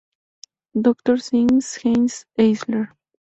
[0.81, 2.89] Doctor Sings Hanns Eisler".